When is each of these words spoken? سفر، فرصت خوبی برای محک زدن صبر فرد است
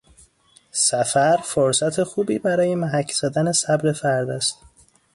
سفر، 0.71 1.37
فرصت 1.43 2.03
خوبی 2.03 2.39
برای 2.39 2.75
محک 2.75 3.11
زدن 3.11 3.51
صبر 3.51 3.91
فرد 3.93 4.29
است 4.29 4.57